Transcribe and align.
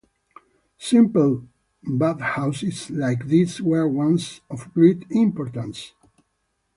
Simple 0.79 1.47
bathhouses 1.83 2.89
like 2.89 3.27
these 3.27 3.61
were 3.61 3.87
once 3.87 4.41
of 4.49 4.73
great 4.73 5.05
importance. 5.11 5.93